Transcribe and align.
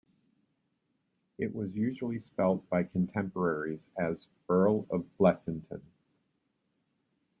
It 1.37 1.53
was 1.53 1.75
usually 1.75 2.21
spelt 2.21 2.67
by 2.71 2.85
contemporaries 2.85 3.87
as 3.99 4.25
"Earl 4.49 4.87
of 4.89 5.05
Blesinton". 5.19 5.83